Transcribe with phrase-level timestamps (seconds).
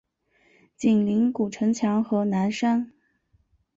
[0.75, 2.91] 紧邻古城墙和南山。